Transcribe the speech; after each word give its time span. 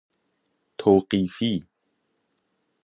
توقیفی 0.77 1.67